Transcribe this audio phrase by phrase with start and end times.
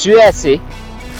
[0.00, 0.60] tu es assez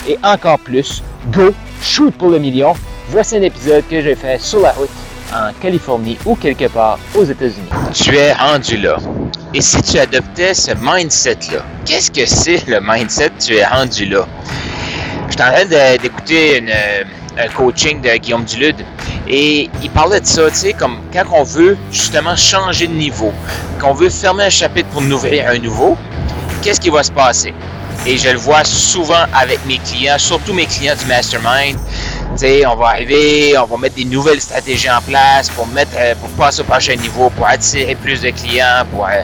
[0.06, 2.74] et encore plus Go, shoot pour le million.
[3.08, 4.90] Voici un épisode que j'ai fait sur la route
[5.32, 7.68] en Californie ou quelque part aux États-Unis.
[7.92, 8.96] Tu es rendu là.
[9.54, 14.26] Et si tu adoptais ce mindset-là, qu'est-ce que c'est le mindset tu es rendu là?
[15.28, 17.04] Je suis en train d'écouter euh,
[17.38, 18.84] un coaching de Guillaume Dulude
[19.28, 23.32] et il parlait de ça, tu sais, comme quand on veut justement changer de niveau,
[23.80, 25.96] qu'on veut fermer un chapitre pour ouvrir un nouveau,
[26.62, 27.52] qu'est-ce qui va se passer?
[28.08, 31.76] Et je le vois souvent avec mes clients, surtout mes clients du mastermind.
[32.36, 36.14] sais, on va arriver, on va mettre des nouvelles stratégies en place pour mettre, euh,
[36.14, 39.22] pour passer au prochain niveau, pour attirer plus de clients, pour euh,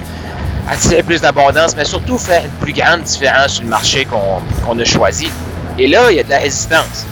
[0.69, 4.85] attirer plus d'abondance, mais surtout faire une plus grande différence sur le marché qu'on a
[4.85, 5.31] choisi.
[5.79, 7.07] Et là, il y a de la résistance.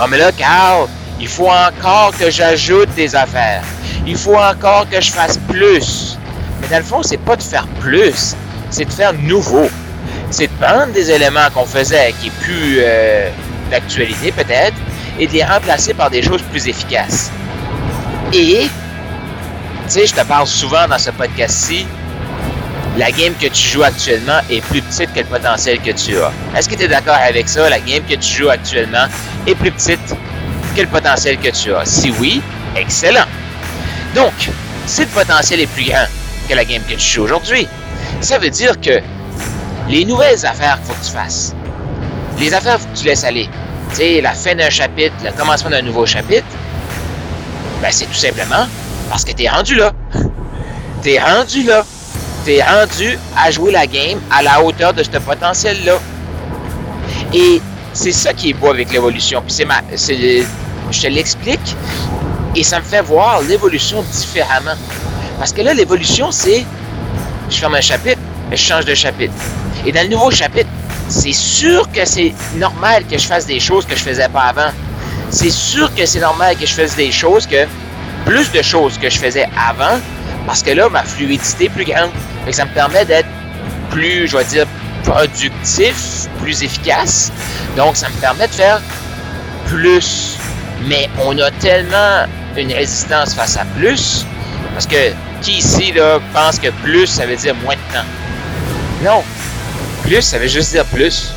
[0.00, 0.88] Ah, mais là, Carl,
[1.20, 3.62] il faut encore que j'ajoute des affaires.
[4.06, 6.16] Il faut encore que je fasse plus.
[6.62, 8.34] Mais dans le fond, c'est pas de faire plus,
[8.70, 9.68] c'est de faire nouveau
[10.30, 13.30] c'est de prendre des éléments qu'on faisait qui est plus euh,
[13.70, 14.76] d'actualité peut-être
[15.18, 17.30] et de les remplacer par des choses plus efficaces.
[18.32, 18.68] Et, tu
[19.88, 21.86] sais, je te parle souvent dans ce podcast-ci,
[22.96, 26.32] la game que tu joues actuellement est plus petite que le potentiel que tu as.
[26.56, 27.68] Est-ce que tu es d'accord avec ça?
[27.68, 29.06] La game que tu joues actuellement
[29.46, 30.14] est plus petite
[30.76, 31.84] que le potentiel que tu as.
[31.84, 32.40] Si oui,
[32.76, 33.26] excellent.
[34.14, 34.32] Donc,
[34.86, 36.06] si le potentiel est plus grand
[36.48, 37.68] que la game que tu joues aujourd'hui,
[38.20, 39.00] ça veut dire que
[39.90, 41.54] les nouvelles affaires qu'il faut que tu fasses,
[42.38, 43.48] les affaires faut que tu laisses aller,
[43.90, 46.46] tu sais, la fin d'un chapitre, le commencement d'un nouveau chapitre,
[47.82, 48.66] ben c'est tout simplement
[49.08, 49.92] parce que tu es rendu là.
[51.02, 51.82] Tu es rendu là.
[52.44, 55.98] Tu es rendu à jouer la game à la hauteur de ce potentiel-là.
[57.32, 57.62] Et
[57.94, 59.40] c'est ça qui est beau avec l'évolution.
[59.40, 59.80] Puis c'est ma.
[59.90, 61.74] Je te l'explique
[62.54, 64.74] et ça me fait voir l'évolution différemment.
[65.38, 66.66] Parce que là, l'évolution, c'est.
[67.48, 69.32] Je ferme un chapitre, je change de chapitre.
[69.86, 70.68] Et dans le nouveau chapitre,
[71.08, 74.70] c'est sûr que c'est normal que je fasse des choses que je faisais pas avant.
[75.30, 77.66] C'est sûr que c'est normal que je fasse des choses que
[78.26, 79.98] plus de choses que je faisais avant
[80.46, 82.10] parce que là ma fluidité est plus grande.
[82.46, 83.28] Et ça me permet d'être
[83.90, 84.66] plus, je vais dire,
[85.04, 87.32] productif, plus efficace.
[87.76, 88.80] Donc ça me permet de faire
[89.66, 90.36] plus.
[90.86, 92.26] Mais on a tellement
[92.56, 94.26] une résistance face à plus
[94.72, 95.12] parce que
[95.42, 98.06] qui ici là pense que plus ça veut dire moins de temps?
[99.04, 99.22] Non,
[100.10, 101.32] plus, ça veut juste dire plus.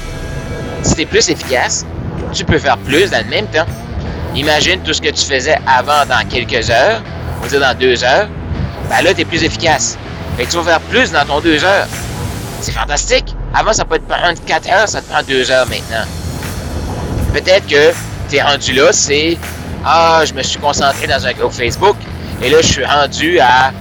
[0.82, 1.86] Si tu es plus efficace,
[2.34, 3.68] tu peux faire plus dans le même temps.
[4.36, 7.04] Imagine tout ce que tu faisais avant dans quelques heures,
[7.38, 8.28] on va dire dans deux heures,
[8.90, 9.96] ben là, tu es plus efficace.
[10.38, 11.86] Fait que tu vas faire plus dans ton deux heures.
[12.62, 13.36] C'est fantastique.
[13.54, 16.08] Avant, ça peut te prendre quatre heures, ça te prend deux heures maintenant.
[17.32, 17.92] Peut-être que
[18.28, 19.38] tu es rendu là, c'est
[19.86, 21.98] Ah, je me suis concentré dans un groupe Facebook
[22.42, 23.72] et là, je suis rendu à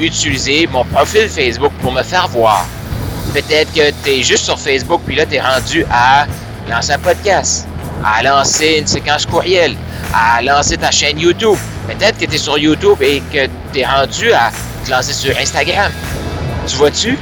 [0.00, 2.66] utiliser mon profil Facebook pour me faire voir.
[3.34, 6.24] Peut-être que tu es juste sur Facebook, puis là, tu es rendu à
[6.70, 7.66] lancer un podcast,
[8.04, 9.74] à lancer une séquence courriel,
[10.14, 11.58] à lancer ta chaîne YouTube.
[11.88, 14.52] Peut-être que tu es sur YouTube et que tu es rendu à
[14.84, 15.90] te lancer sur Instagram.
[16.68, 17.18] Tu vois-tu?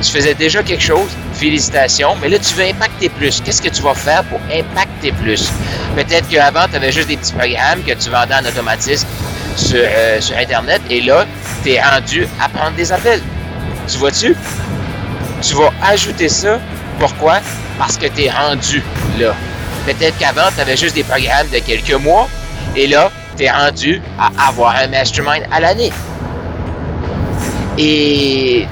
[0.00, 3.40] Tu faisais déjà quelque chose, félicitations, mais là, tu veux impacter plus.
[3.40, 5.50] Qu'est-ce que tu vas faire pour impacter plus?
[5.96, 9.08] Peut-être qu'avant, tu avais juste des petits programmes que tu vendais en automatisme
[9.56, 11.26] sur, euh, sur Internet et là,
[11.64, 13.22] tu es rendu à prendre des appels.
[13.88, 14.36] Tu vois-tu?
[15.46, 16.58] Tu vas ajouter ça.
[16.98, 17.38] Pourquoi?
[17.78, 18.82] Parce que tu es rendu
[19.18, 19.34] là.
[19.84, 22.28] Peut-être qu'avant, tu avais juste des programmes de quelques mois
[22.74, 25.92] et là, tu es rendu à avoir un mastermind à l'année.
[27.78, 28.66] Et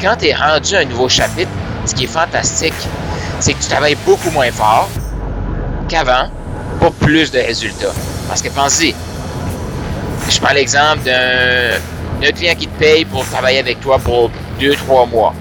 [0.00, 1.50] quand tu es rendu à un nouveau chapitre,
[1.84, 2.74] ce qui est fantastique,
[3.38, 4.88] c'est que tu travailles beaucoup moins fort
[5.88, 6.30] qu'avant
[6.80, 7.92] pour plus de résultats.
[8.28, 8.94] Parce que pensez,
[10.28, 15.06] je prends l'exemple d'un client qui te paye pour travailler avec toi pour deux, trois
[15.06, 15.32] mois.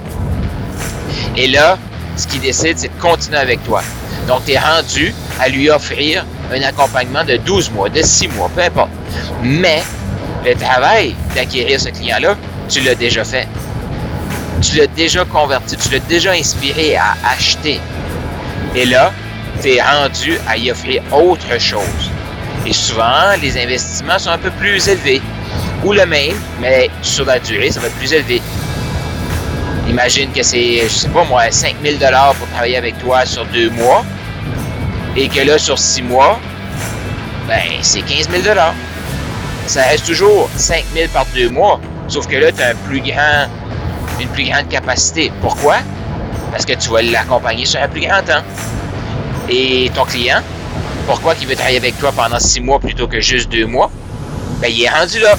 [1.35, 1.77] Et là,
[2.15, 3.81] ce qu'il décide, c'est de continuer avec toi.
[4.27, 8.49] Donc, tu es rendu à lui offrir un accompagnement de 12 mois, de 6 mois,
[8.55, 8.89] peu importe.
[9.43, 9.83] Mais
[10.45, 12.35] le travail d'acquérir ce client-là,
[12.69, 13.47] tu l'as déjà fait.
[14.61, 17.79] Tu l'as déjà converti, tu l'as déjà inspiré à acheter.
[18.75, 19.11] Et là,
[19.61, 22.11] tu es rendu à y offrir autre chose.
[22.65, 25.21] Et souvent, les investissements sont un peu plus élevés.
[25.83, 28.41] Ou le même, mais sur la durée, ça va être plus élevé.
[29.95, 33.69] Imagine que c'est, je sais pas moi, 5000 dollars pour travailler avec toi sur deux
[33.69, 34.03] mois.
[35.15, 36.37] Et que là, sur six mois,
[37.47, 38.73] ben, c'est 15 000 dollars.
[39.67, 41.79] Ça reste toujours 5 000 par deux mois.
[42.09, 43.01] Sauf que là, tu as plus
[44.19, 45.31] une plus grande capacité.
[45.39, 45.77] Pourquoi?
[46.51, 48.43] Parce que tu vas l'accompagner sur un plus grand temps.
[49.47, 50.41] Et ton client,
[51.07, 53.89] pourquoi il veut travailler avec toi pendant six mois plutôt que juste deux mois?
[54.59, 55.37] Ben, il est rendu là.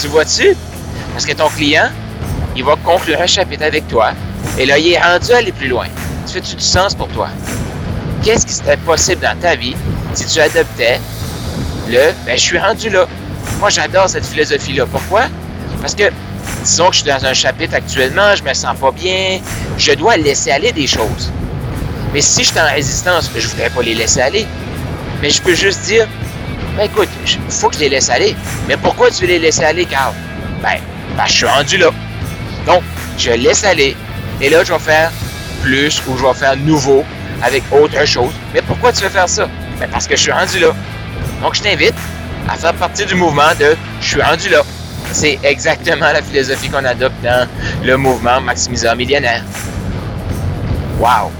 [0.00, 0.56] Tu vois-tu?
[1.12, 1.90] Parce que ton client,
[2.56, 4.12] il va conclure un chapitre avec toi.
[4.58, 5.86] Et là, il est rendu à aller plus loin.
[6.26, 7.28] Tu fais-tu du sens pour toi?
[8.22, 9.76] Qu'est-ce qui serait possible dans ta vie
[10.14, 11.00] si tu adoptais
[11.88, 13.06] le ben, je suis rendu là?
[13.58, 14.86] Moi, j'adore cette philosophie-là.
[14.86, 15.24] Pourquoi?
[15.80, 16.10] Parce que,
[16.62, 19.40] disons que je suis dans un chapitre actuellement, je me sens pas bien,
[19.76, 21.30] je dois laisser aller des choses.
[22.12, 24.46] Mais si je suis en résistance, je voudrais pas les laisser aller.
[25.20, 26.06] Mais je peux juste dire,
[26.76, 28.34] ben écoute, il faut que je les laisse aller.
[28.68, 30.14] Mais pourquoi tu veux les laisser aller, Carl?
[30.62, 30.78] Ben,
[31.16, 31.90] ben, je suis rendu là.
[33.18, 33.96] Je laisse aller.
[34.40, 35.10] Et là, je vais faire
[35.62, 37.04] plus ou je vais faire nouveau
[37.42, 38.32] avec autre chose.
[38.52, 39.48] Mais pourquoi tu veux faire ça?
[39.78, 40.72] Ben, parce que je suis rendu là.
[41.42, 41.94] Donc, je t'invite
[42.48, 44.62] à faire partie du mouvement de je suis rendu là.
[45.12, 47.48] C'est exactement la philosophie qu'on adopte dans
[47.84, 49.42] le mouvement Maximiseur Millionnaire.
[50.98, 51.30] Wow!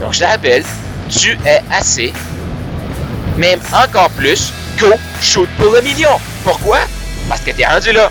[0.00, 0.64] Donc, je te rappelle,
[1.08, 2.12] tu es assez,
[3.36, 4.92] même encore plus, go
[5.22, 6.20] shoot pour le million.
[6.42, 6.78] Pourquoi?
[7.28, 8.10] Parce que tu es rendu là.